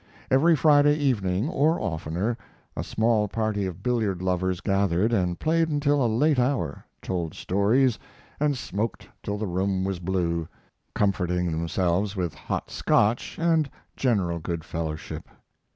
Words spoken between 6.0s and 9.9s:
a late hour, told stories, and smoked till the room